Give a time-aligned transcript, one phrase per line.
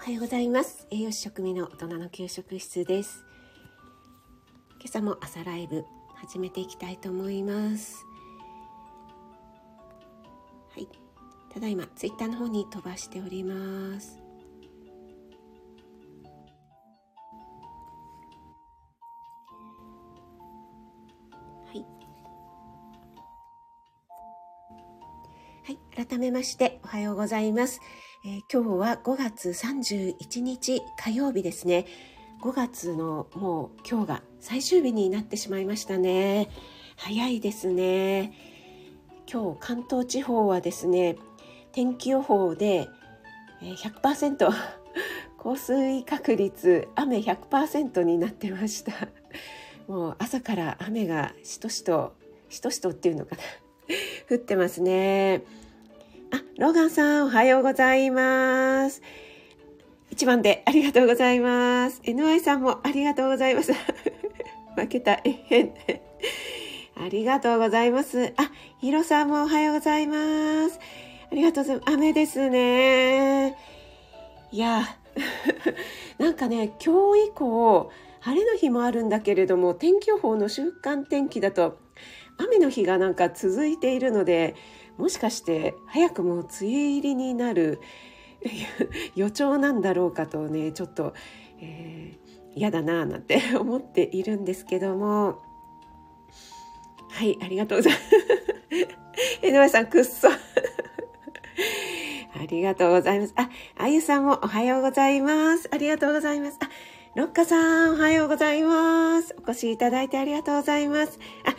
[0.00, 0.86] おはようございます。
[0.90, 3.22] 栄養士食味の大人の給食室です。
[4.80, 5.84] 今朝も朝ライブ
[6.14, 8.06] 始めていきたいと思います。
[10.70, 10.88] はい。
[11.52, 14.18] ただいまツイッターの方に飛ばしております。
[21.66, 21.84] はい。
[25.64, 25.72] は
[26.02, 26.06] い。
[26.06, 27.82] 改めましておはようございます。
[28.22, 31.86] えー、今日は5月31日火曜日ですね。
[32.42, 36.50] 5月のもう今日が最終日になってしまいましたね。
[36.98, 38.34] 早いですね。
[39.26, 41.16] 今日関東地方はですね、
[41.72, 42.90] 天気予報で
[43.62, 44.52] 100%
[45.38, 49.08] 降水確率雨100%になってました。
[49.88, 52.12] もう朝から雨がしとしと、
[52.50, 53.42] しとしとっていうのかな
[54.30, 55.42] 降ってますね。
[56.60, 59.00] ローガンさん、おはようございます。
[60.10, 62.02] 一番でありがとうございます。
[62.02, 63.72] NY さんもありがとうございます。
[64.76, 65.72] 負けた、えへん。
[67.02, 68.34] ありがとうございます。
[68.36, 70.78] あ、ヒロさんもおはようございます。
[71.32, 71.92] ありがとうございます。
[71.94, 73.56] 雨ですね。
[74.52, 74.82] いや、
[76.18, 81.78] なんかね、今日以降、晴れの日もあるんだけれども、天気予報の週間天気だと、
[82.36, 84.54] 雨の日がなんか続いているので、
[85.00, 87.80] もしかして早くも梅雨入りになる
[89.16, 91.14] 予兆なんだろうかとねちょっと、
[91.60, 95.38] えー、嫌だなぁなんて 思っているんですけども
[97.10, 98.04] はいありがとうございます。
[99.42, 100.38] 江上さんくっそあ
[102.48, 103.34] りがとうございます。
[103.36, 105.68] あ、あゆさんもおはようございます。
[105.72, 106.58] ありがとうございます。
[106.60, 106.68] あ、
[107.14, 109.34] ロッカさんおはようございます。
[109.38, 111.18] お越しいただいてありがとうございます。
[111.44, 111.54] あ、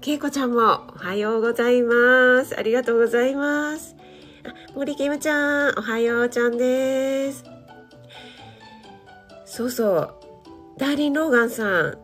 [0.00, 2.56] けいこちゃんもおはようございます。
[2.56, 3.96] ありがとうございます。
[4.44, 7.44] あ森キムちゃん、おはようちゃんです。
[9.44, 10.14] そうそう、
[10.78, 11.98] ダーリン・ローガンさん。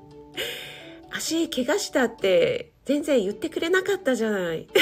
[1.10, 4.68] 足怪我したって全然言ってくれなかったじゃない。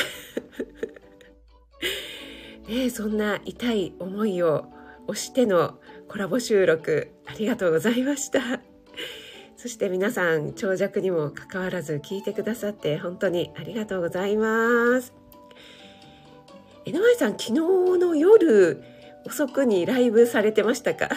[2.69, 4.67] ねそんな痛い思いを
[5.07, 5.79] 押しての
[6.09, 8.61] コラボ収録ありがとうございました。
[9.67, 15.13] そして皆さん長尺にもかかわらず聞いてくださって本当にありがとうございます。
[16.85, 17.53] 江上さん昨日
[17.99, 18.85] の夜
[19.25, 21.09] 遅くにライブされてましたか？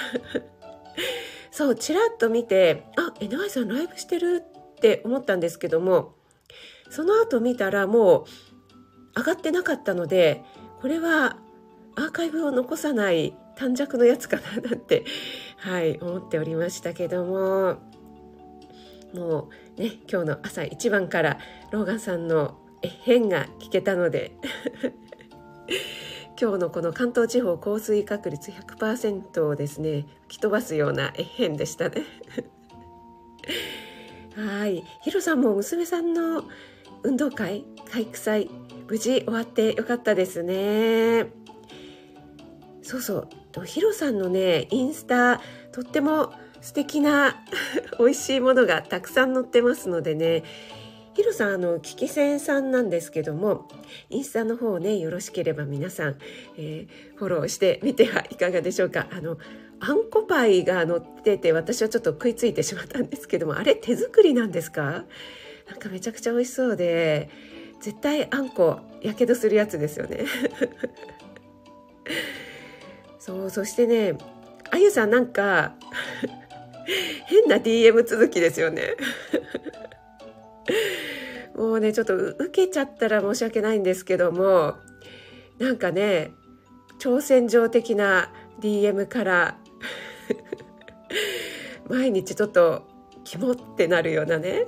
[1.51, 6.16] そうちらっと見てあ江上さんライブしてるって思ったんですけども
[6.89, 8.25] その後見たらも
[9.16, 10.43] う上がってなかったので
[10.81, 11.37] これは
[11.95, 15.05] アーカイブを残さない短冊のやつかななんて
[15.57, 17.88] はい思っておりましたけども
[19.14, 21.40] もうね今日の朝一番から
[21.72, 24.31] ローガンさんのえ変が聞けたので
[26.40, 32.03] 今日のこの関東地方降水確率100%をですね吹き飛ばすようなえ変でしたね。
[34.36, 34.86] はい。
[35.02, 36.46] ヒロさんも娘さんの
[37.03, 38.50] 運動会体育祭
[38.88, 41.30] 無事終わってよかったですね。
[42.81, 43.28] そうそ
[43.58, 43.66] う。
[43.66, 45.41] ヒロさんのねインスタ
[45.74, 46.31] とっても
[46.62, 47.36] 素敵な
[48.00, 50.44] 美味しいものがたくさん載ってますのでね。
[51.16, 53.68] ヒロさんあのキキセンさんなんですけども
[54.09, 56.18] インスタの方ねよろしければ皆さん、
[56.56, 59.08] えー、フォローしてみてはいかがでしょうか。
[59.12, 59.38] あの
[59.81, 65.03] あんこパイが載ってて私はちょっと食いついてしまったんですけどもあれ手作りなんですか？
[65.70, 67.30] なんかめちゃくちゃ美味しそうで
[67.81, 70.26] 絶対あんこやけどするやつですよね。
[73.20, 74.18] そうそしてね
[74.72, 75.76] あゆさんなんか
[77.25, 78.95] 変な DM 続きですよね。
[81.55, 84.75] もうねちょっと受けちゃったら申し訳ないんですけども
[85.57, 86.31] なんかね
[86.99, 89.57] 挑戦状的な DM から
[91.89, 92.88] 毎日ちょっと
[93.25, 94.67] キモってなるようなね。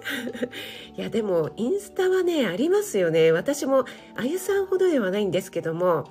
[0.98, 3.32] いやでもインスタはねありますよね。
[3.32, 3.86] 私も
[4.16, 6.06] あゆさんほどではないんですけども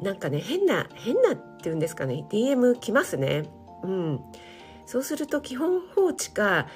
[0.00, 3.44] なんかね変な変なっていうんですかね DM 来ますね。
[3.82, 4.20] うん。
[4.88, 6.66] そうすると基本放置か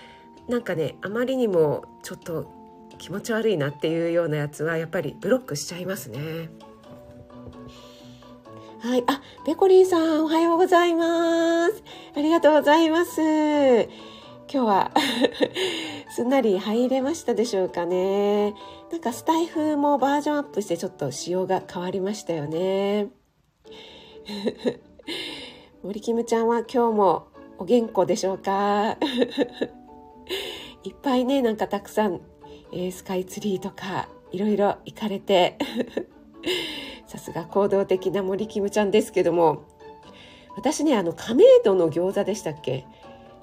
[0.46, 2.52] なんかねあまりにもちょっと
[2.98, 6.50] 気持ち悪いなっていうようなやつはやっぱりブロックしちゃいますね。
[8.80, 9.04] はい。
[9.06, 11.82] あ、ペコリンさん、おはようございます。
[12.14, 13.18] ありがとうございます。
[13.22, 13.88] 今
[14.46, 14.90] 日は
[16.14, 18.54] すんなり入れましたでしょうかね。
[18.90, 23.08] なんかスタイフもバージョンアップしてちょっと仕様が変わりましたよね。
[25.82, 27.31] 森キムちゃんは今日も
[27.62, 28.96] お元気でしょうか？
[30.82, 32.20] いっぱいねなんかたくさん、
[32.72, 35.56] えー、スカイツリーとかいろいろ行かれて
[37.06, 39.62] さすが行動的な森キムちゃんですけども
[40.56, 42.84] 私ね、あの、亀戸の餃子でしたっけ？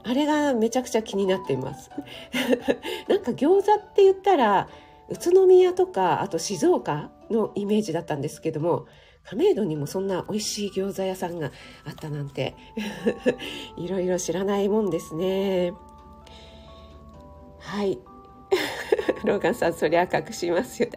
[0.04, 1.90] あれがめちゃくちゃ気になっています。
[3.10, 4.68] なんか餃子って言ったら、
[5.10, 8.86] 宇都宮とか、あと静岡のイメージだったんですけども、
[9.30, 11.52] 亀戸にもそんな美味しい餃子屋さんが
[11.86, 12.56] あったなんて
[13.78, 15.74] いろいろ知らないもんですね。
[17.60, 18.00] はい。
[19.24, 20.90] ローガンさんそりゃ隠しますよ。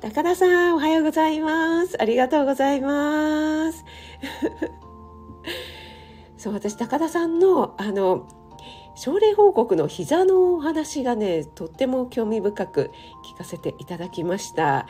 [0.00, 2.00] 高田さんおはようございます。
[2.00, 3.84] ありがとうございます。
[6.38, 8.28] そう私高田さんのあの
[8.94, 12.92] 症例報告の膝のお話がねとっても興味深く
[13.34, 14.86] 聞かせていただきました。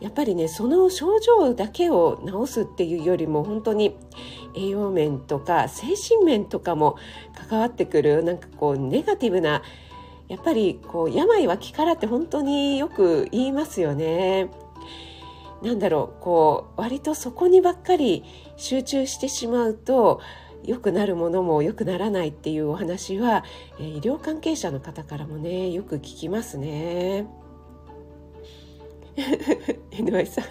[0.00, 3.96] やっぱりねその症状だけを治すっていうよりも本当に
[4.54, 6.96] 栄養面とか精神面とかも
[7.48, 9.62] 関わってくるなんかこうネガティブな
[10.28, 14.50] やっぱりこう病は気からって本当によく言いますよね。
[15.62, 18.24] なんだろうこう割とそこにばっかり
[18.56, 20.20] 集中してしまうと
[20.64, 23.44] 良くなるものも良くならないっていうお話は、
[23.78, 27.26] え医療関係者の方からもねよく聞きますね。
[29.98, 30.44] 井上さん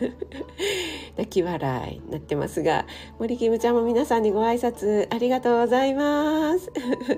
[1.17, 2.85] 泣き笑いになってますが
[3.19, 6.71] 森キムちゃんも皆さんにご挨拶ありがとうございます。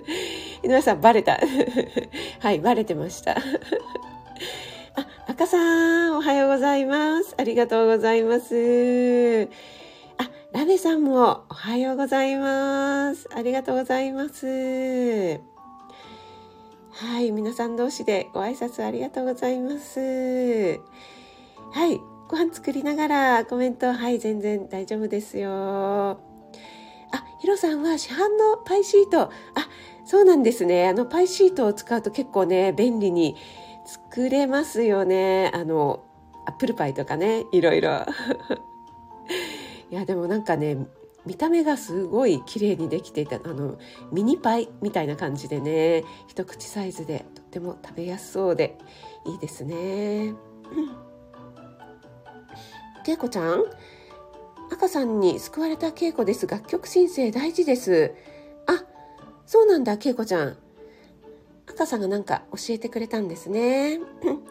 [0.64, 1.40] 井上さんバレた。
[2.40, 3.38] はいバレてました。
[4.96, 7.36] あ赤さんおはようございます。
[7.38, 9.50] ありがとうございます。
[10.18, 13.28] あラベさんもおはようございます。
[13.34, 15.40] ありがとうございます。
[17.00, 20.80] はい、皆さん同士でご挨拶ありがとうございます。
[21.72, 26.20] はい、ご飯作りながらコメント、はい、全然大丈夫ですよ。
[27.12, 29.32] あ、ヒロさんは市販のパイシート、あ、
[30.06, 30.88] そうなんですね。
[30.88, 33.36] あのパイシートを使うと結構ね、便利に
[33.86, 35.52] 作れますよね。
[35.54, 36.04] あの、
[36.46, 37.92] アップルパイとかね、いろいろ。
[39.90, 40.86] いや、でもなんかね、
[41.26, 43.78] 見た目がすごい綺麗にできていたあの
[44.14, 48.78] ミニパイみたいな感じでね一口サイズでとっても食べやすそうで
[49.26, 50.34] いいですね。
[53.08, 53.64] けいこちゃん？
[54.70, 56.46] 赤さんに救われたけいこです。
[56.46, 58.14] 楽曲申請大事です。
[58.66, 58.84] あ、
[59.46, 60.58] そうなんだ、けいこちゃん。
[61.70, 64.02] 赤さんがなんか教えてくれたんですね。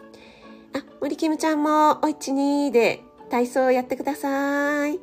[0.73, 4.99] あ、森キムちゃんも、おいちにで体操やってください。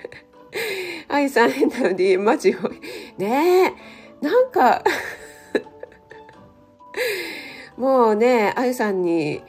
[1.08, 2.56] あゆさん変なので、マジ
[3.18, 4.82] ねえ、なんか
[7.76, 9.42] もうね、あゆさんに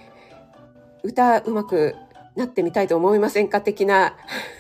[1.04, 1.96] 歌うまく
[2.36, 3.62] なってみたいと思いませんか？
[3.62, 4.16] 的な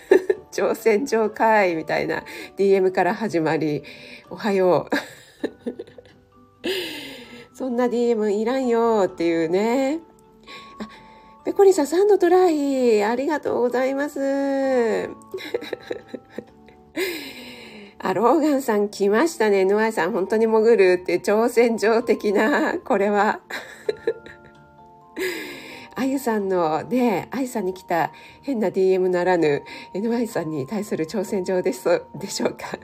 [0.52, 2.24] 挑戦状会みたいな
[2.58, 3.84] DM から始まり、
[4.30, 4.96] おはよう。
[7.56, 10.00] そんな DM いらんよっていうね。
[10.80, 10.88] あ、
[11.46, 13.04] ペコリさん3度トライ。
[13.04, 15.10] ありがとうございます。
[18.00, 19.66] あ、ローガンさん来ましたね。
[19.66, 23.40] ヌアイさん本当に潜るって挑戦状的な、これは。
[25.96, 28.12] あゆさんのね、あゆさんに来た
[28.42, 29.64] 変な DM ならぬ
[29.94, 32.68] NY さんに対する挑戦状ですでしょうか？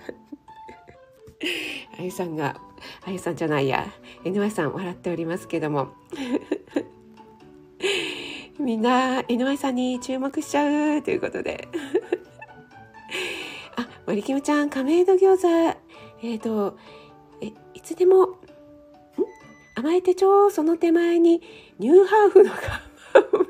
[1.98, 2.60] あゆさんが、
[3.06, 3.88] あゆさんじゃないや、
[4.24, 5.90] NY さん笑っておりますけども。
[8.60, 11.68] みんな NY さんに注目しちゃうということで。
[13.78, 15.48] あ、森キムちゃん、亀戸餃子、
[16.22, 16.78] えっ、ー、と、
[17.42, 18.36] え、いつでも、
[19.76, 21.42] 甘え手帳その手前に
[21.80, 22.52] ニューハーフの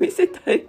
[0.00, 0.66] 見せたい。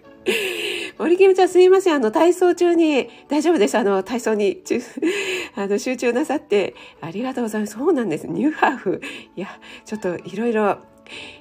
[0.98, 1.96] 森キムちゃんすいません。
[1.96, 3.78] あの、体操中に、大丈夫です。
[3.78, 4.62] あの、体操に、
[5.56, 7.74] あの、集中なさって、ありがとうございます。
[7.74, 8.28] そうなんです。
[8.28, 9.02] ニューハーフ。
[9.36, 9.48] いや、
[9.86, 10.78] ちょっといろいろ、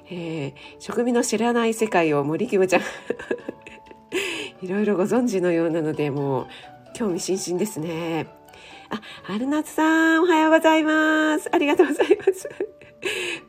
[0.09, 2.81] えー、食味の知らない世界を森キムちゃん、
[4.65, 6.47] いろいろご存知のようなので、もう、
[6.93, 8.27] 興味津々ですね。
[8.89, 11.49] あ、春夏さん、おはようございます。
[11.51, 12.49] ありがとうございます。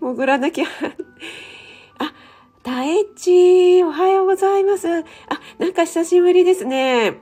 [0.01, 0.67] もうご覧なきゃ。
[2.63, 4.89] タエチ、おはようございます。
[4.89, 5.05] あ、
[5.59, 7.19] なんか久しぶりですね。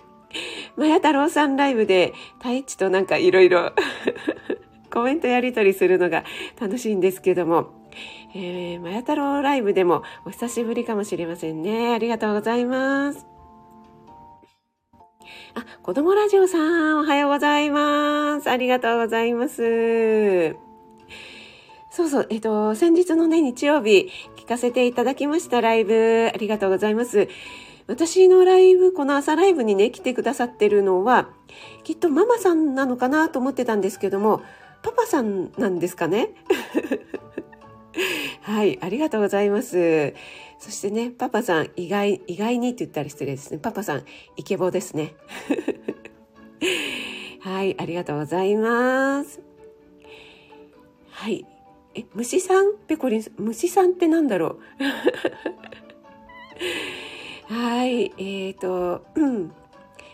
[0.77, 3.73] マヤ太郎さんライブで、タエチとなんかいろいろ
[4.93, 6.25] コメントやりとりするのが
[6.61, 7.71] 楽しいんですけども、
[8.35, 11.95] えー、マヤ太郎ライブでもお久しぶりかもしれませんね。
[11.95, 13.27] ありがとうございます。
[15.55, 18.51] あ、子供ラジオさん、おはようございます。
[18.51, 20.70] ありがとうございます。
[21.91, 27.29] そうそう、えっと、先日のね、日曜日、聞かせていただきましたライブ、ありがとうございます。
[27.89, 31.31] 私のライブ、この朝ライブにね、来てくださってるのは、
[31.83, 34.41] きっとママさんなのかなと思ってたんですけども、
[34.83, 36.31] パパさんなんですかね？
[38.43, 40.15] はい、ありがとうございます。
[40.61, 43.59] そしてね、パパさん、意外、意外にって言ったら失礼ですね。
[43.59, 44.05] パパさん、
[44.37, 45.17] イケボですね。
[47.43, 49.41] はい、ありがとうございます。
[51.11, 51.45] はい。
[51.95, 52.77] え、虫さん？
[52.87, 54.59] ペコリン虫さんってなんだろ
[57.49, 57.53] う？
[57.53, 59.53] はい、えーと、うん。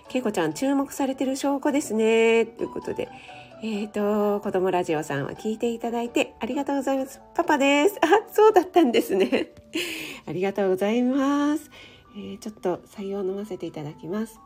[0.08, 2.46] けいこちゃん、注目されてる証拠ですね。
[2.46, 3.08] ということで。
[3.62, 7.20] えっ、ー、と、子供ラジオさんは聞いていただいてありがとうございます。
[7.34, 7.98] パパです。
[8.02, 9.52] あ、そうだったんですね。
[10.26, 11.70] ありがとうございます。
[12.16, 14.40] えー、ちょっと採用飲ませていただきます。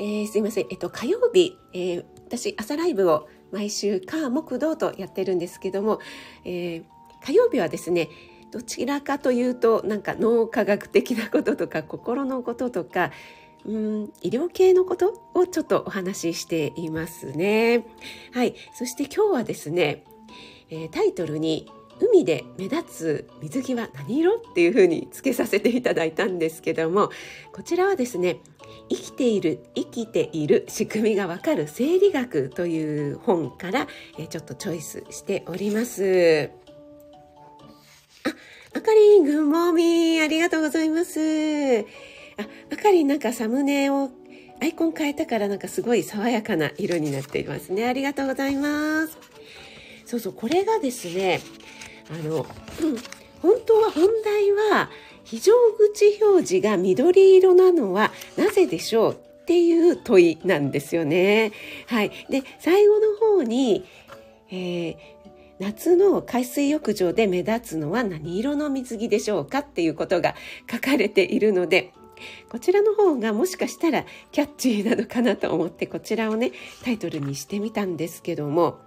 [0.00, 0.66] えー、すいません。
[0.70, 6.00] えっと、火曜日、えー、私、朝ライブを毎週、火、木、土とやってるんですけども、
[6.44, 6.84] えー、
[7.24, 8.08] 火曜日はですね、
[8.50, 13.10] どちらかというとなんか脳科学的なこととか心のこととか
[13.66, 17.84] うん医療系のことをちょっとお話ししていますね。
[18.32, 18.54] はい。
[18.72, 20.04] そして今日はですね、
[20.70, 27.10] えー、タイトルに海で目立つ水着は何色っていうふうにつけさせていただいたんですけども
[27.52, 28.40] こちらはですね
[28.90, 33.86] 生きている生きている仕組みがわかる生理学という本から、
[34.28, 36.50] ちょっとチョイスしております。
[38.24, 41.80] ああかりん、グッモーミー、ありがとうございます。
[41.80, 41.84] あ、
[42.72, 44.10] あかりんなんかサムネを
[44.60, 47.86] アイコン変えたからなんかすごい爽やかな色になっていますね。
[47.86, 49.18] ありがとうございます。
[50.06, 51.40] そうそう、これがですね、
[52.10, 52.44] あの、うん、
[53.42, 54.90] 本当は本題は
[55.24, 61.52] 非常口表示が緑色なのはなぜでしょうっていう問いなんですよね。
[61.86, 62.10] はい。
[62.30, 63.84] で、最後の方に、
[64.50, 64.96] えー、
[65.58, 70.34] 夏の海水浴場で目立つのは何色の水着でしょうかっていうことが
[70.70, 71.92] 書かれているので、
[72.48, 76.52] こちらの方がもしかしたらキャッチーなのかなと思ってこちらをね、
[76.84, 78.78] タイトルにしてみたんですけども、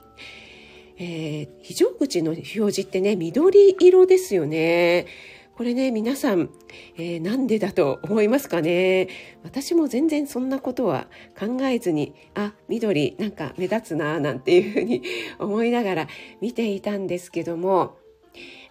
[1.03, 5.08] えー、非常口の表示ってね、緑色ですよね。
[5.55, 6.51] これね、皆さん、
[6.96, 9.10] えー、なんでだと思いますかね？
[9.43, 11.08] 私も全然そんなことは
[11.39, 15.01] 考えずに、あ、緑なんか目立つな、なんていうふうに
[15.39, 16.08] 思いながら
[16.39, 17.98] 見ていたんですけども、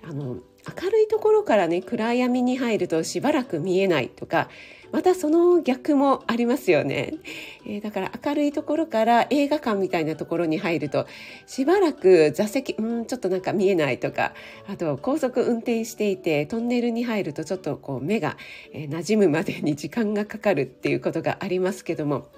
[0.05, 0.39] あの、
[0.83, 4.49] 明るいところからね、暗闇に入るとしばらく見えないとか、
[4.93, 7.15] またその逆もありますよね。
[7.67, 11.07] えー、だから明るいところから映画館みたいなところに入ると、
[11.47, 14.33] しばらく座席、うん、ちょっとなんか見えないとか、
[14.69, 18.37] あと高速運転していてトンネルに入るとちょっとこう目が、
[18.73, 22.29] えー、馴染むまでに時間がかかるっていうことがありますけども、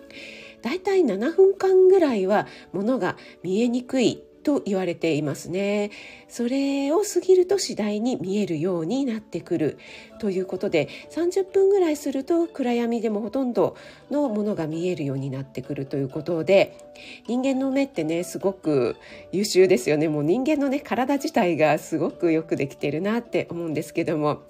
[0.63, 5.91] だいたい7分間ぐらいは物が見えにくいと言われていますね。
[6.29, 9.79] それを過ぎると次第に見えるようになってくる
[10.19, 13.77] ということで30分ぐらいすると暗闇でもほとんど
[14.11, 16.79] のものが見えるようになってくるということで
[17.27, 18.97] 人間の目ってねすごく
[19.31, 24.43] 優秀ですよねもう人間のね体自体がすごくよくできてるなって思うんですけども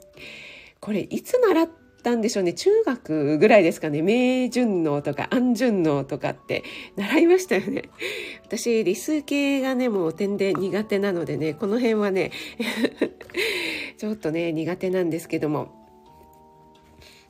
[0.81, 1.69] これいつ習っ
[2.03, 2.53] たんでしょうね。
[2.53, 4.03] 中学ぐらいですかね。
[4.03, 6.65] 明順応とか安順応とかって
[6.97, 7.85] 習いましたよね。
[8.45, 12.33] 私理数系がねもう点で苦手なのでねこの辺はね
[13.99, 15.81] ちょっとね苦手なんですけども。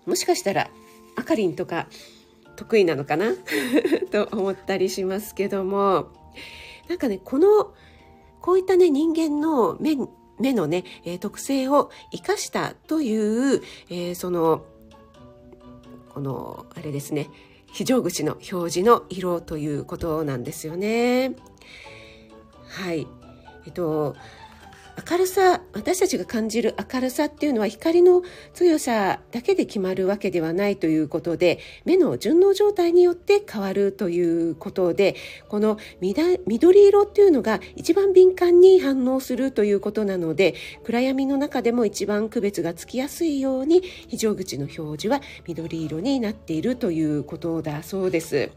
[0.06, 0.68] もしかしたら
[1.14, 1.86] あかりんとか
[2.56, 3.34] 得意なのかな？
[4.10, 6.08] と思ったりしますけども。
[6.88, 7.72] なんかねこの
[8.40, 9.96] こういったね人間の目
[10.42, 14.64] 目のね、えー、特性を生かしたという、えー、その、
[16.10, 17.30] この、あれですね、
[17.72, 21.34] 非常口の表示の色ということなんですよね。
[22.68, 23.06] はい。
[23.64, 24.14] えっと、
[25.10, 28.22] 明るさ私たちが感じる明るさっていうのは光の
[28.54, 35.16] 強さだけで決まるわけではないということで目の順応状態によって変わるということで
[35.48, 40.54] この緑色っていうのが一番敏感に反応するということなので
[40.84, 48.50] 暗闇の中でも一番区別がつきやすいように非常口の表示は緑色になっているということだそうです。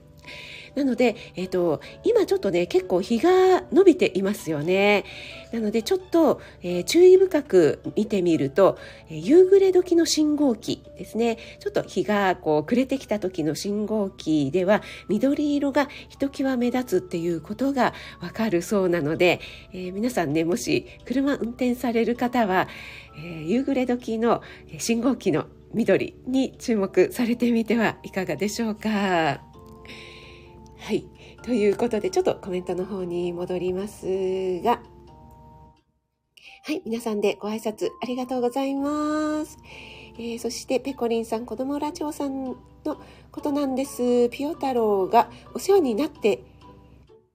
[0.76, 5.06] なので、えっ、ー、と、今ちょっとね、結構日が伸びていますよね。
[5.52, 8.78] なので、ちょっと、えー、注意深く見てみると、
[9.10, 11.38] えー、夕暮れ時の信号機ですね。
[11.60, 19.40] ちょっと日がこう暮れてきた時の信号機では、緑色がひときわ目立つっていうことがわかるそうなので、
[19.74, 22.68] え皆さんね、もし車運転される方は、
[23.18, 24.42] え夕暮れ時の
[24.78, 29.55] 信号機の緑に注目されてみてはいかがでしょうか。
[30.86, 31.08] はい。
[31.42, 34.06] ということで、ちょっとコメントの方に戻ります
[34.62, 34.84] が、
[36.64, 36.84] はい。
[36.86, 39.58] 皆さんでご挨拶ありがとうございます。
[40.20, 42.56] えー、そして、ペコリンさん、子供ラジオさんの
[43.32, 44.30] ことなんです。
[44.30, 46.44] ピオ太郎がお世話になって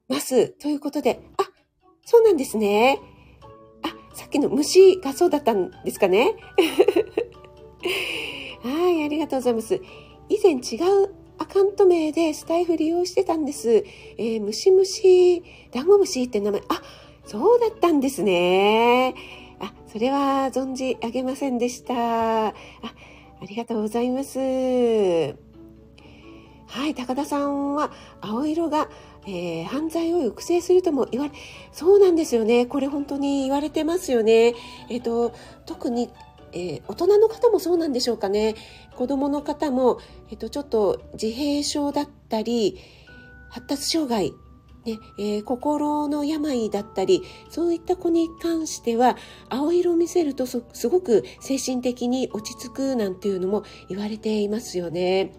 [0.06, 0.50] ます。
[0.50, 1.42] ということで、あ、
[2.06, 3.00] そうなんですね。
[3.82, 6.36] あ、さっきの虫がそうだったんですかね。
[8.62, 9.74] はい、ありがとうございます。
[10.28, 13.82] 以前違うアカウント名でスタイフ利用してたんです。
[14.18, 15.42] えー、ムシムシ、
[15.72, 16.82] ダンゴムシって名前、あ、
[17.24, 19.14] そうだったんですね。
[19.58, 22.48] あ、それは存じ上げませんでした。
[22.48, 22.54] あ、あ
[23.48, 24.38] りがとうございます。
[24.38, 24.44] は
[26.86, 28.90] い、高田さんは青色が、
[29.26, 31.32] えー、犯罪を抑制するとも言われ、
[31.72, 32.66] そうなんですよね。
[32.66, 34.54] これ本当に言われてますよね。
[34.90, 35.32] えっ、ー、と、
[35.64, 36.10] 特に
[36.52, 38.54] えー、大人の方もそうなんでしょうかね。
[38.96, 39.98] 子どもの方も、
[40.30, 42.78] えっと、ちょっと自閉症だったり
[43.50, 44.32] 発達障害
[44.84, 49.16] ねえー、心の病だったりそういった子に関しては
[49.50, 55.34] 青色を見せるとすごく精神的に落ち着くなんていうのも言われていますよね。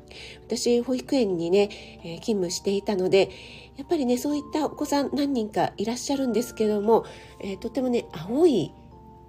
[0.46, 1.70] 私保育園にね、
[2.04, 3.32] えー、勤務していたので
[3.78, 7.06] やっぱりねそういったお子さん何人かいらっしゃるんですけども、
[7.40, 8.72] えー、とてもね青い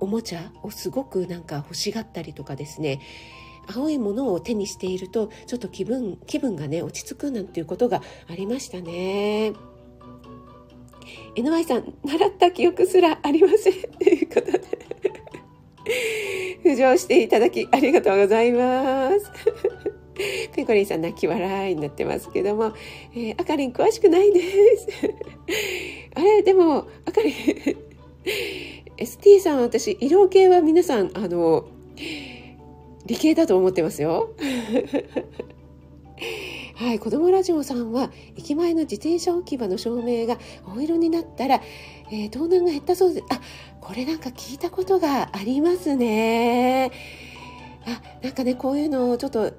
[0.03, 3.01] おもちゃをすごくなんか欲しがったりとかですね
[3.73, 9.53] 青いものを手にしているとちょっと気分気分がね落ち着くなんていうことがありましたね。
[11.37, 14.61] NY さん習った記憶すらありませんということで
[16.65, 19.31] 浮上していただきありがとうございます。
[20.55, 22.73] ペコリンさん泣き笑いになってますけども、
[23.15, 24.41] えー、あかりん詳しくないで
[24.77, 24.89] す。
[26.15, 27.35] あれ、でも、あかりん
[29.03, 31.67] ST さん、私、医療系は皆さん、あの、
[33.05, 34.31] 理系だと思ってますよ。
[36.77, 41.61] はい、子供ラジオさんは駅前の自転車置き場の照明が青色になったら、
[42.11, 43.27] えー、盗難が減ったそうです。
[43.31, 43.41] あ、
[43.81, 46.91] これなんか聞いたことがありますね。
[48.23, 49.53] なんかね、こういうのをちょっと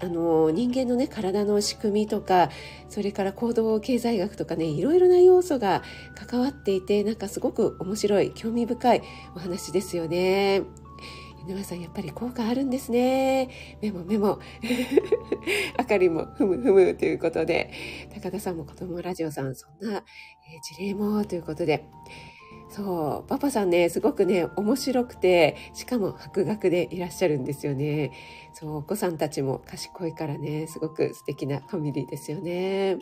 [0.00, 2.48] あの人間のね体の仕組みとか
[2.88, 5.82] それから行動経済学とかねいろいろな要素が
[6.14, 9.02] 関わっていてなんかすごく面白い興味深い
[9.36, 10.62] お話ですよね。
[11.48, 13.48] 井上さんやっぱり効果あるんですね。
[13.80, 14.38] メモメモ。
[15.78, 17.70] あかりもふむふむということで、
[18.12, 20.02] 高田さんも子供ラジオさんそんな、え
[20.62, 21.86] 事例もということで、
[22.70, 28.12] そう、パパさんね、すごくね、面白くて、しかも博学でいらっしゃるんですよね。
[28.54, 32.98] そう、お子さんたちも賢いからね、すごく素敵なファミリーですよね。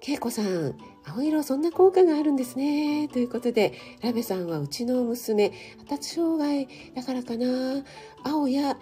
[0.00, 3.08] けいこさん、青色そんな効果があるんですね。
[3.08, 7.84] ということで、ラベさんはうちの娘、発達障害だからかな。
[8.24, 8.78] 青や、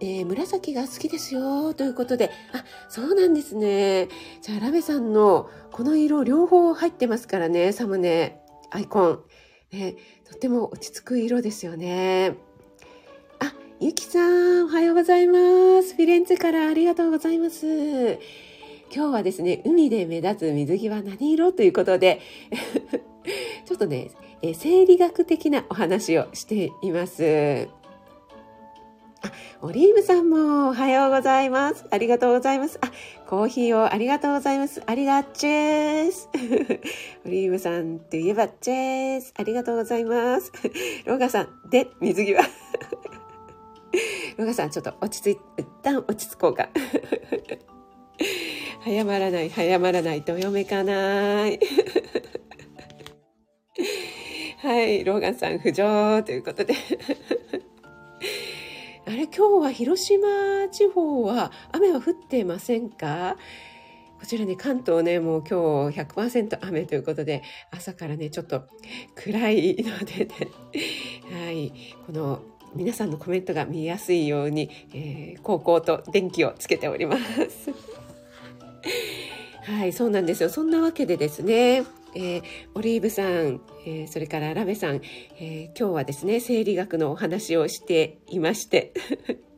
[0.00, 1.74] えー、紫が好きですよ。
[1.74, 4.08] ということで、あ、そうなんですね。
[4.42, 8.40] じゃあ、ラベさんのこの色両方入ってますからね、サムネ。
[8.70, 9.24] アイコン。
[9.72, 9.94] ね、
[10.28, 12.34] とっても落ち着く色ですよね。
[13.38, 15.94] あ、ゆきさん、おはようございます。
[15.94, 18.18] フィレンツェからありがとうございます。
[18.92, 22.20] 今日はですね、海で目立つ水着は何色ということで、
[23.64, 24.10] ちょっとね、
[24.42, 27.68] え生理学的なお話をしています。
[29.22, 31.84] あ、オリーブさんもおはようございます。
[31.90, 32.78] ありがとうございます。
[32.80, 32.90] あ、
[33.30, 34.82] コーヒーをありがとうございます。
[34.86, 36.28] ありがちーす。
[37.24, 39.32] オリーブさんといえばチェース。
[39.36, 40.50] ありがとうございます。
[41.04, 42.42] ローガさん、で、水着は。
[44.36, 46.70] ロガさん、ちょっと落ち着い、一旦落ち着こうか。
[48.82, 51.60] 早まらない、早まらない、どよめかない。
[54.58, 56.74] はい、ローガンさん浮上ということで。
[59.10, 63.36] あれ、今日は広島地方は雨は降ってませんか？
[64.20, 67.42] こちらね、関東ね、もう今日100%雨ということで、
[67.72, 68.62] 朝からね、ちょっと
[69.16, 70.36] 暗いのでね、
[71.44, 71.72] はい、
[72.06, 72.40] この
[72.72, 77.72] 皆さんのコメントが見やすいように、えー、高校と電気をつけております。
[79.66, 80.50] はい、そうなんですよ。
[80.50, 81.82] そんなわけでですね、
[82.14, 82.42] えー、
[82.74, 85.00] オリーブさん、えー、それからラベさん、
[85.38, 88.92] えー、今日はですね、生理学のお話をしていまして。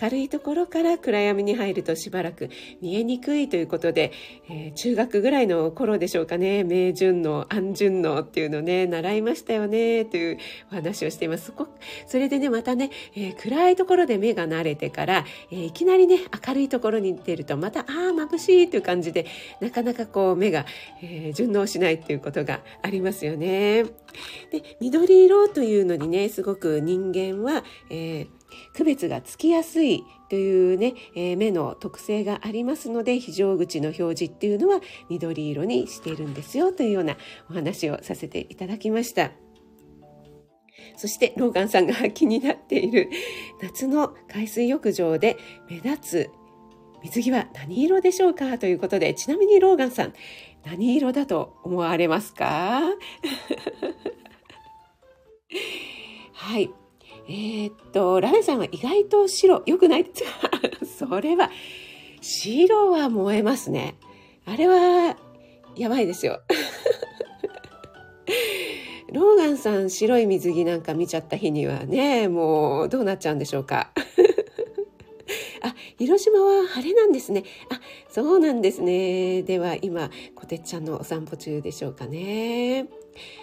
[0.00, 2.50] 明るいところから暗闇に入るとしばらく
[2.82, 4.12] 見えにくいということで、
[4.48, 10.38] えー、中学ぐらいの頃でしょうかね、明順の安順のっていうのね、習いましたよね、という
[10.72, 11.46] お話をしています。
[11.46, 11.68] そこ
[12.06, 19.26] それでね、またね、えー、暗いところで目が慣れてから、えー、いきなりね、明るいところに出ると、また、ああ、眩しいという感じで、
[19.60, 20.66] なかなかこう目が、
[21.02, 23.84] え順応しないっていうことがありますよね。
[24.50, 28.35] で、緑色というのにね、すごく人間は、えー
[28.74, 37.16] 区別がつきやすいというね、えー、目の特性がありますので非常口の表示っていうのは緑色にしているんですよというような
[37.50, 39.30] お話をさせていただきました。
[40.96, 43.10] そしてローガンさんが気になっている
[43.60, 45.36] 夏の海水浴場で
[45.68, 46.30] 目立つ
[47.02, 50.12] 水着は何色でしょうかということでちなみにローガンさん
[50.64, 52.80] 何色だと思われますか？
[56.32, 56.70] はい
[57.28, 60.06] えー、っと、ラメさんは意外と白、良くない？
[60.98, 61.50] それは、
[62.20, 63.96] 白は燃えますね。
[64.44, 65.16] あれは、
[65.76, 66.40] やばいですよ。
[69.12, 73.90] ローガンさん白い水着なんか見ちゃった日にはね、もうどうなっちゃうんでしょうか。
[75.62, 77.44] あ、広島は晴れなんですね。
[77.70, 79.42] あ、そうなんですね。
[79.42, 82.88] では今、こてっちゃんのお散歩中でしょうかね。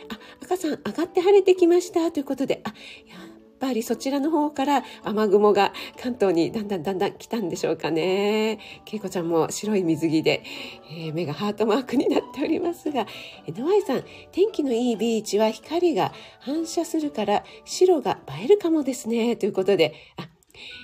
[0.10, 2.12] あ、赤さん、上がって晴れてきました。
[2.12, 2.74] ということで、あ、
[3.08, 3.15] や
[3.63, 5.71] ぱりそちらの方から雨雲が
[6.02, 8.60] 関東にだんだんだんだん来たんでしょうかね。
[8.84, 10.43] けいこちゃんも白い水着で、
[10.91, 13.08] えー、目がハートマークになっておりますが、
[13.47, 19.38] ノアイさん、天気のいいビーチは光が反射するから白が映えるかもですね。
[19.38, 20.28] ということで、あ、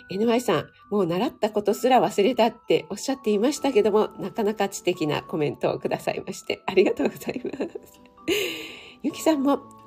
[0.09, 8.01] NY さん、もう習ったことすら忘れたっておっしゃっていましたけども、なかなか知的なコメントをくださいまして、ありがとうございます。
[9.03, 9.78] ゆきさんも、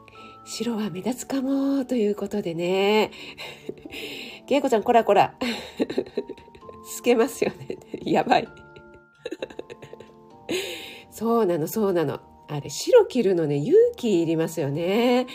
[0.45, 3.11] 白は目立つかも、ということでね。
[4.47, 5.35] けいこちゃん、こらこら。
[6.85, 7.79] 透けますよね。
[8.05, 8.49] やばい。
[11.11, 12.21] そうなの、そうなの。
[12.49, 15.27] あれ、白着るのね、勇気いりますよね。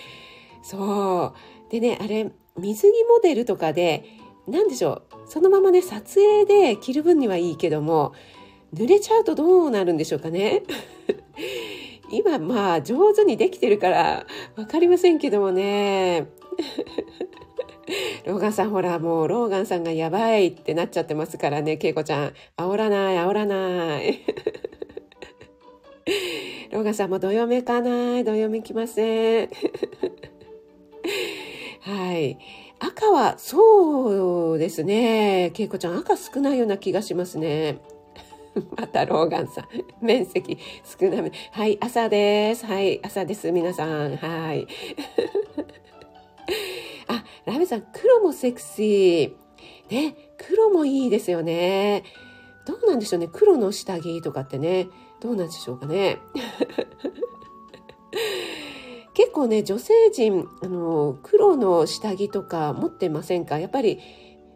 [0.61, 1.33] そ
[1.67, 1.71] う。
[1.71, 4.03] でね、あれ、水着モデルとかで、
[4.47, 5.29] 何でしょう。
[5.29, 8.13] そのままね、撮影で着る分にはいいけども、
[8.73, 10.63] 濡れちゃうとどうなるんでしょうかね。
[12.09, 16.27] 今まあ上手にできてるから分かりませんけどもね。
[18.25, 22.33] ローガンさんほらもうローガンさんがやばいってなっちゃってますからね、ケイコちゃん。
[22.57, 24.19] 煽らない、煽らない。
[26.71, 29.49] ローガンさんもどよめかない、どよめきません。
[31.81, 32.37] はい。
[32.79, 35.51] 赤はそうですね。
[35.53, 37.79] ケイコちゃん赤少ないような気がしますね。
[38.75, 40.05] またローガンさん。
[40.05, 40.57] 面積
[40.99, 41.31] 少なめ。
[41.51, 42.65] はい、朝です。
[42.65, 43.51] はい、朝です。
[43.51, 44.17] 皆さん。
[44.17, 44.67] はい。
[47.07, 49.89] あ、ラメさん、黒もセクシー。
[49.89, 52.03] ね、黒もいいですよね。
[52.65, 53.29] どうなんでしょうね。
[53.31, 54.87] 黒の下着とかってね。
[55.21, 56.19] どうなんでしょうかね。
[59.13, 63.57] 結構ね、女性陣、あの、黒の下着とか持ってませんか？
[63.57, 63.99] やっぱり、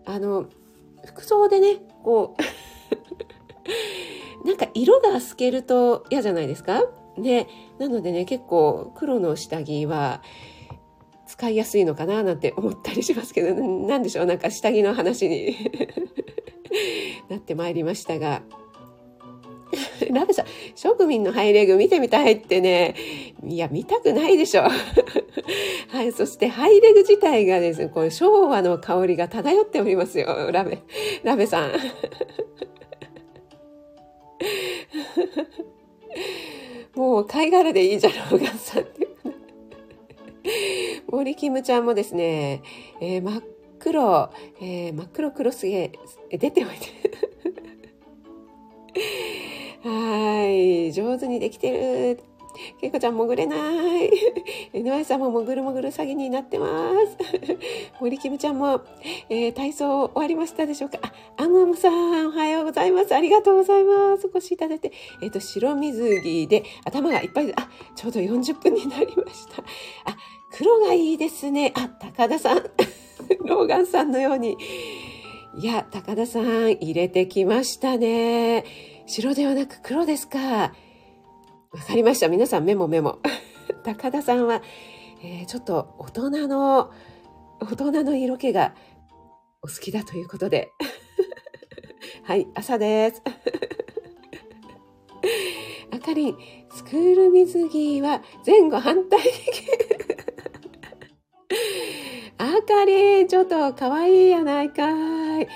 [0.06, 0.46] あの、
[1.06, 2.42] 服装でね、こう
[4.46, 6.84] なんか色が透けると嫌じゃないですか？
[7.18, 7.48] ね。
[7.80, 10.22] なのでね、結構黒の下着は
[11.28, 13.54] 使いやすいのかななんて思ったりしますけど、
[13.88, 15.56] なんでしょう、なんか下着の話に
[17.30, 18.42] なってまいりましたが。
[20.10, 22.96] ラベさん、職民のハイレグ見てみたいってね、
[23.48, 24.64] いや、見たくないでしょ。
[24.64, 30.80] はい、そしてハイレグ自体がですね、こう昭和の香りが漂っておりますよ、ラベ、
[31.24, 31.72] ラベさん。
[36.96, 39.08] もう貝殻でいいじゃろうがさんって。
[41.08, 42.64] 森キムちゃんもですね、
[43.00, 43.44] えー、真っ
[43.80, 45.92] 黒、えー、真っ黒黒すげ
[46.30, 47.02] え出ておいて。
[49.84, 52.31] はい、上手にできてる。
[52.82, 53.56] けいこちゃん潜れな
[54.02, 54.10] い。
[54.74, 57.18] NY さんも潜る潜る詐欺になってます。
[58.02, 58.82] 森キムちゃんも、
[59.30, 60.98] えー、体操終わりましたでしょうか？
[61.04, 63.14] あ、アムアムさん、おはようございます。
[63.14, 64.26] ありがとうございます。
[64.26, 64.92] お越しいただいて。
[65.22, 69.62] えっ、ー、と、白水着で頭がいっぱい、あ、ちょうど40分になりました。
[70.06, 70.18] あ、
[70.52, 71.74] 黒がいいですね。
[71.76, 72.64] あ、高田さん。
[73.46, 74.58] ローガンさんのように。
[75.56, 78.64] いや、高田さん、入れてきましたね。
[79.06, 80.74] 白ではなく黒ですか。
[81.72, 82.28] わかりました。
[82.28, 83.20] 皆さんメモメモ。
[83.86, 84.62] 高田さんは、
[85.24, 86.92] えー、ちょっと大人の、
[87.62, 88.76] 大人の色気が
[89.62, 90.70] お好きだということで。
[92.24, 93.22] はい、朝です。
[95.92, 96.38] あかりん、
[96.72, 99.22] スクール水着は前後反対
[102.38, 105.48] あかりん、ちょっと可愛いやないかい。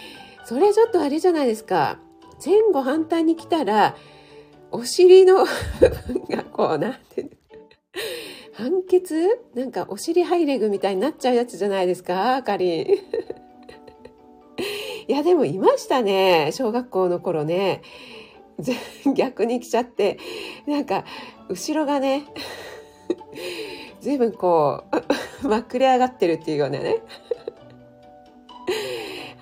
[0.45, 1.99] それちょっとあれじゃないですか。
[2.43, 3.97] 前後反対に来たら、
[4.71, 5.45] お尻の
[6.29, 7.29] がこう、なんて、
[8.53, 9.39] 判決？
[9.53, 12.35] なんかお尻ハイレグみたいになっちゃうやつじゃないですか？
[12.37, 12.87] あかりん。
[15.07, 16.51] いや、でもいましたね。
[16.53, 17.81] 小学校の頃ね。
[19.15, 20.17] 逆に来ちゃって、
[20.65, 21.03] なんか、
[21.49, 22.23] 後ろがね、
[24.01, 24.83] 随分こ
[25.43, 27.01] う、まくれ上がってるっていうようなね。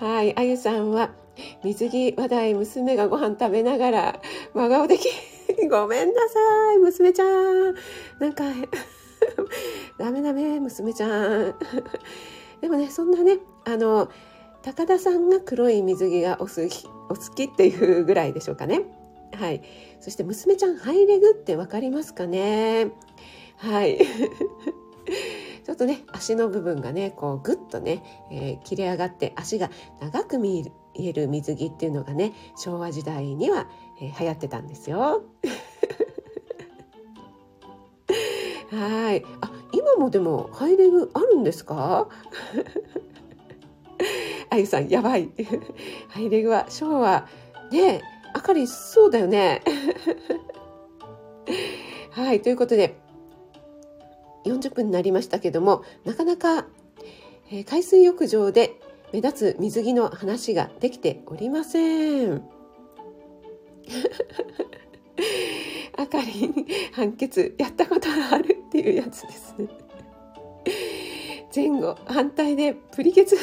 [0.00, 1.12] はい、あゆさんは、
[1.62, 4.20] 水着話題娘がご飯食べながら
[4.54, 5.08] 真顔でき
[5.70, 7.74] ごめんなさい娘ちゃん。
[8.18, 8.44] なんか
[9.98, 11.54] ダメダメ娘ちゃん。
[12.60, 14.08] でもねそんなねあの
[14.62, 18.82] 高田さんが黒い水着がお好きお好きっていうぐらいでしょうかね。
[19.32, 19.62] はい。
[20.00, 22.90] そして娘ちゃんハイレグって分かりますかね。
[23.56, 23.98] はい。
[25.64, 29.70] ちょっとね足の部分がねこうグッとね、えー、切れ上がって足が
[30.00, 30.72] 長く見える。
[30.96, 33.66] 言える水着っていうのがね昭和時代には、
[34.00, 35.22] えー、流行ってたんですよ。
[38.70, 39.24] はい。
[39.40, 42.08] あ今もでもハイレグあるんですか？
[44.50, 45.30] あゆさんやばい。
[46.08, 47.28] ハイレグは昭和
[47.70, 48.02] ね
[48.32, 49.62] あかりそうだよね。
[52.10, 52.42] はい。
[52.42, 52.96] ということで
[54.44, 56.66] 40分になりましたけどもなかなか、
[57.50, 58.80] えー、海水浴場で
[59.14, 62.32] 目立つ水着の話ができておりません。
[65.96, 69.68] あかりん判決やったことがあるっていうやつですね。
[71.54, 73.36] 前後反対でプリケツ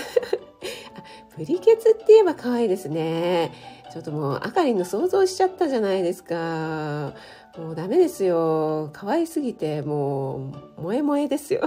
[1.37, 3.53] プリケツって言えば可愛いですね。
[3.93, 7.13] ちょっともうあかりんの想像しちゃったじゃないですか。
[7.57, 8.89] もうダメですよ。
[8.91, 11.61] 可愛すぎて、もう、萌え萌えですよ。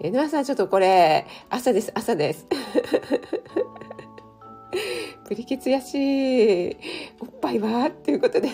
[0.00, 2.46] えぬわさん、ちょっとこれ、朝です、朝です。
[5.26, 6.76] プリケツやし、
[7.20, 7.88] おっぱいは？
[7.88, 8.48] っていうことで。
[8.48, 8.50] い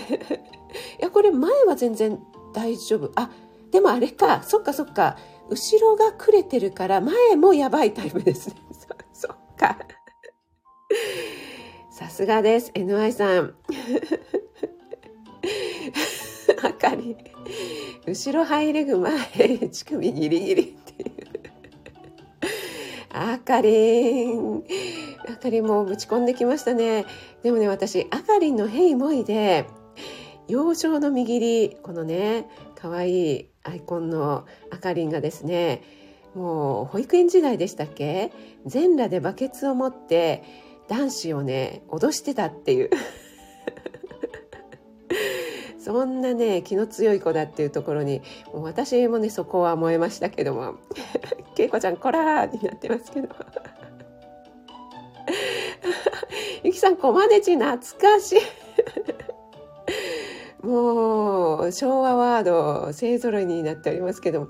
[1.01, 2.19] や、これ前は全然
[2.55, 3.13] 大丈夫。
[3.15, 3.31] あ、
[3.71, 5.19] でもあれか、そっかそっか。
[5.51, 8.57] 後ろがくれてるから、前もやばいタイプですね。
[9.13, 9.79] そっか。
[11.91, 12.73] さすがです。
[12.73, 13.55] NY さん。
[16.63, 17.17] あかり。
[18.07, 19.19] 後ろ入れぐ前、
[19.71, 20.84] 乳首ギリギリ。
[23.15, 24.65] あかりん。
[25.29, 27.07] あかりんもぶち込んできましたね。
[27.43, 29.67] でもね、私、あかりんのヘイモイで、
[30.49, 35.83] 幼少の握り、このね、かわいいアイコンのあかりんがですね、
[36.35, 38.33] もう保育園時代でしたっけ？
[38.67, 40.43] 全裸でバケツを持って
[40.89, 42.91] 男子をね脅してたっていう
[45.85, 48.23] そんなね気の強い子だっていうところに
[48.55, 50.77] もう私もねそこは燃えましたけども
[51.59, 53.29] 「恵子ちゃんこら!」になってますけど
[56.65, 58.39] ゆきさんコマネチ懐かしい
[60.67, 64.47] もう昭和ワード勢ぞろいになっておりますけども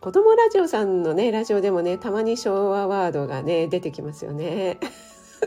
[0.00, 4.78] 子供ラジオさんのねラジオでもねたまに昭和ワードがね出てきますよね。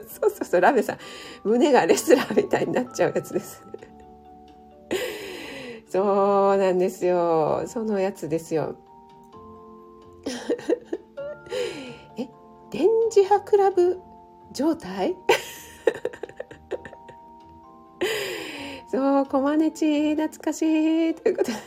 [0.08, 0.98] そうそうそう、ラベさん。
[1.43, 3.63] 胸がレスラーみたいになっちゃうやつです。
[5.93, 7.65] そうなんですよ。
[7.67, 8.75] そのやつですよ。
[12.17, 12.27] え、
[12.71, 13.99] 電磁波クラブ
[14.51, 15.15] 状態？
[18.89, 21.58] そう、コマネチ懐かしいということで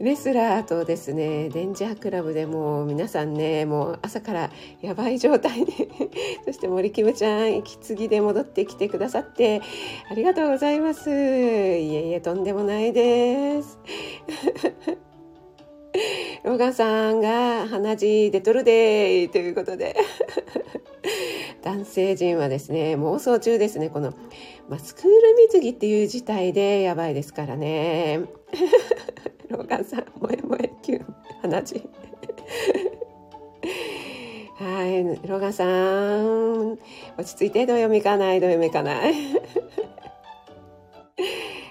[0.00, 5.66] レスラーとですね、デンジャークラブでもう皆さんね、もう朝からやばい状態に
[6.46, 9.60] そして森キムちゃん、息継ぎで戻ってきてくださって
[10.08, 11.10] ありがとうございます。
[11.10, 13.78] いえいえ、とんでもないです。
[16.44, 19.96] ローガンさんが鼻血出とるでーということで
[21.62, 24.12] 男性陣はですね妄想中ですねこの、
[24.68, 25.10] まあ、スクール
[25.50, 28.20] 水着っていう事態でやばいですからね
[29.48, 31.82] ローガンさん萌え萌えキュン鼻血
[34.58, 36.72] はいローガンさん。
[37.16, 38.40] 落ち着いてどう読みかない？
[38.40, 39.14] どう読みかない？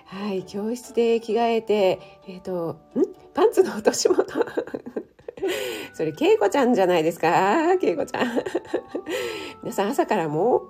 [0.06, 3.04] はい教室で着替えてえっ、ー、とん？
[3.34, 4.26] パンツの落とし物。
[5.94, 7.76] それ、けいこちゃんじゃないですか？
[7.80, 8.28] けいこちゃん。
[9.64, 10.62] 皆さん朝からもう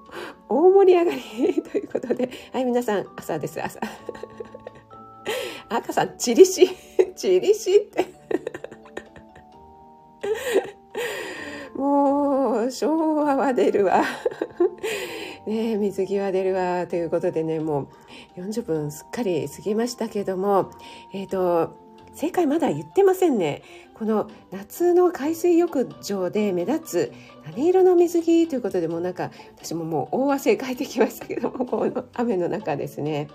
[0.49, 1.21] 大盛り上がり。
[1.63, 3.79] ということで、はい、皆さん朝です、朝。
[5.69, 6.69] 赤さん、チリシ、
[7.15, 8.05] チリシって。
[11.75, 14.03] もう、昭和は出るわ。
[15.45, 16.87] ね水着は出るわ。
[16.87, 17.89] ということでね、も
[18.37, 20.71] う40分すっかり過ぎましたけども、
[21.13, 23.61] えっ、ー、と、正解まだ言ってませんね。
[23.93, 26.79] この夏の海水浴場で目立
[27.11, 27.13] つ
[27.45, 28.47] 何色の水着？
[28.47, 33.27] ということでもなんか私ももう大汗かいてきましたけどもこの雨の中ですね。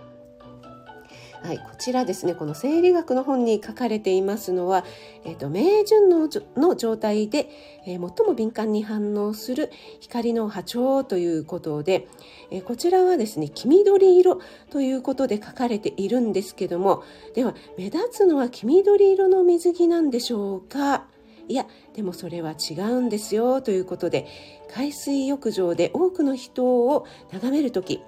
[1.42, 4.84] はい、こちらですね、この生理学の本に書かれていますのは、
[5.24, 7.50] え、ー、と、明順のの状態で、
[7.84, 12.06] えー、最も敏感に反応する光の波長ということで、
[12.52, 17.02] えー、こちらはですね、黄緑色ということで書かれているんですけども、
[17.34, 21.06] では、目立つのは黄緑色の水着なんでしょうか？
[21.48, 24.28] いや、でもそれは違うんですよということで、
[24.72, 28.00] 海水浴場で多くの人を眺めるとき、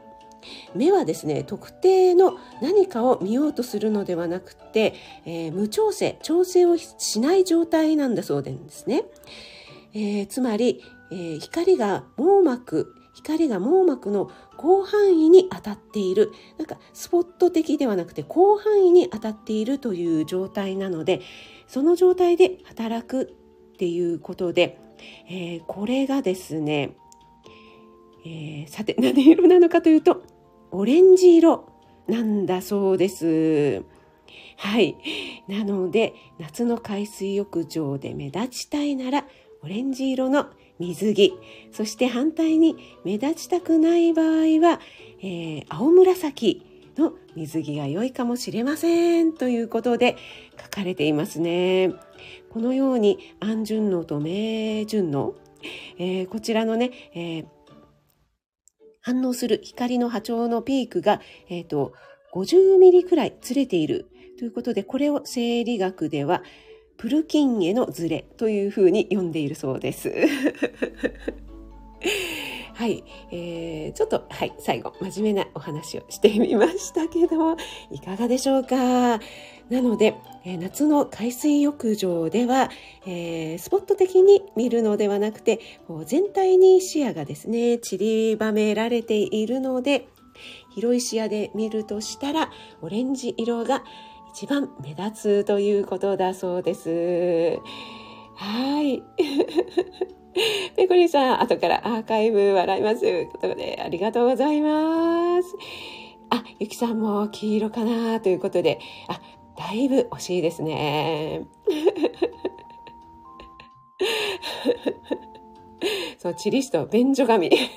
[0.74, 9.04] 目はですね特定の何かを見ようとするのではなくて、えー、無調整調整をしない状態なんだそうですね、
[9.92, 14.30] えー、つまり、えー、光が網膜光が網膜の
[14.60, 16.32] 広範囲に当たっている。
[16.58, 21.22] なんかスポット的ではなくて広範囲に当たっているという状態なので
[21.66, 23.34] その状態で働く
[23.74, 24.78] っていうことで、
[25.28, 26.96] えー、これがですね、
[28.24, 30.22] えー、さて 何色なのかというと
[30.74, 31.68] オレンジ色
[32.08, 33.84] なんだそうです。
[34.56, 34.96] はい。
[35.46, 39.24] なので、夏の海水浴場で目立ちたいなら、
[39.62, 40.46] オレンジ色の
[40.80, 41.34] 水着。
[41.70, 44.26] そして反対に目立ちたくない場合
[44.60, 44.80] は、
[45.20, 46.66] えー、青紫
[46.98, 49.32] の水着が良いかもしれません。
[49.32, 50.16] ということで
[50.60, 51.92] 書かれていますね。
[52.50, 55.36] このように安順応と明順応、
[55.98, 57.46] えー、こちらのね、えー、
[59.04, 61.92] 反応する光の波長のピークが、えーと、
[62.32, 64.06] 50ミリくらいずれている
[64.38, 66.42] ということで、これを生理学では
[66.96, 70.10] プルキンへのズレというふうに呼んでいるそうです。
[72.74, 77.56] はい、えー、ちょっと、はい、最後、真面目なお話をしてみましたけど、
[77.92, 79.20] いかがでしょうか？
[79.70, 82.70] なので、えー、夏の海水浴場では、
[83.06, 90.08] えー、スポット的に見るのではなくて、こう全体に視野がですね、散りばめられているので、
[90.74, 92.50] 広い視野で見るとしたら、
[92.82, 93.84] オレンジ色が
[94.34, 97.60] 一番目立つということだそうです。
[98.34, 99.00] はい。
[100.76, 103.00] ペコリさん、後からアーカイブ笑います。
[103.00, 105.56] ということで、ありがとうございます。
[106.30, 109.20] あ、ゆきさんも黄色かなということで、あ、
[109.56, 111.46] だいぶ惜しいですね。
[116.18, 117.50] そう、チリスト、便所神。
[117.50, 117.68] 便所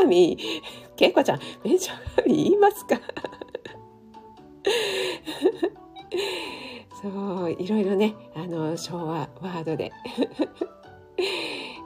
[0.00, 0.38] 神？
[0.96, 2.98] けいこちゃん、便所神言いますか？
[7.02, 7.08] そ
[7.44, 9.92] ういろいろねあの昭和ワードで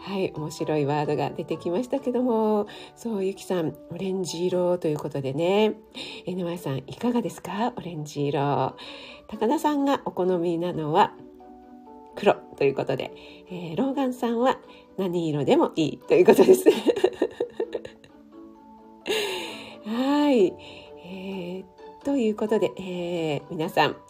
[0.01, 5.75] はい面白いワードが出てきましたけどもそうゆきさんオレンジ色ということでね。
[6.27, 7.75] NY さんいかがですか？
[7.77, 8.75] オレンジ色。
[9.29, 11.12] 高田さんがお好みなのは
[12.14, 13.12] 黒ということで、
[13.51, 14.59] えー、ローガンさんは
[14.97, 16.64] 何色でもいいということです。
[19.85, 20.47] はい、
[21.05, 23.97] えー、ということで、えー、皆さん。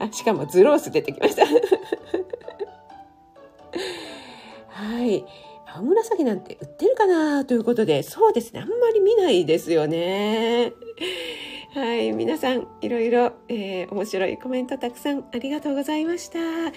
[0.00, 1.42] あしかもズロース出てきました。
[4.68, 5.24] はい。
[5.70, 8.60] 青紫なんて売ってるかなということでそうですね。
[8.60, 10.72] あんまり見ないですよね。
[11.74, 12.12] はい。
[12.12, 16.38] 皆さんいろいろ、えー、面白いコメントたくさんありがとうございました。
[16.38, 16.72] 今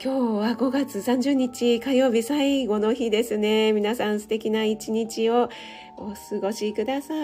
[0.00, 3.72] 日は5月30日火曜日最後の日ですね。
[3.72, 5.48] 皆さん素敵な一日を
[5.96, 7.14] お過ごしくださ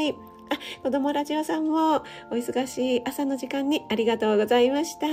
[0.00, 0.33] い。
[0.50, 5.06] あ、 子供ラジオさんもお忙しい朝の時間にありがとうございました。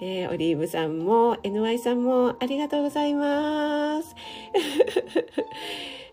[0.00, 4.14] えー、オリーブさんも NY さんもありがとうございます。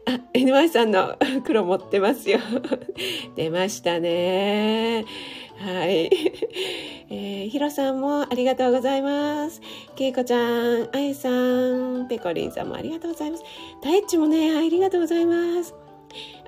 [0.07, 2.39] あ、NY さんの 黒持ってますよ。
[3.35, 5.05] 出ましたね。
[5.57, 6.09] はい。
[7.09, 9.61] えー、ヒロさんもありがとうございます。
[9.95, 13.43] ケイコちゃん、あいさん、ペコリンさんもありがとうございます。
[13.81, 15.84] タイッチもね、ありがとうございます。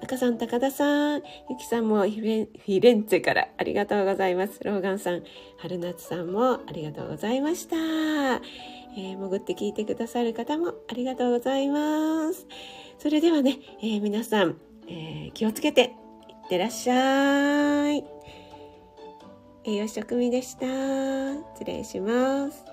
[0.04, 4.60] 赤さん、高田さん、ゆきさんもフィレンツェからありがとうございます。
[4.64, 5.24] ローガンさん、
[5.58, 7.76] 春夏さんもありがとうございました。
[7.76, 12.48] えー、潜って聞いてくださる方もありがとうございます。
[12.98, 18.04] それではね、えー、皆さん、えー、気をつけていってらっしゃい。
[19.66, 20.66] 栄養食味でした。
[21.56, 22.67] 失礼します。